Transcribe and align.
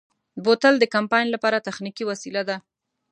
بوتل 0.43 0.75
د 0.79 0.85
کمپاین 0.95 1.27
لپاره 1.31 1.65
تخنیکي 1.67 2.03
وسیله 2.11 2.41
ده. 2.49 2.57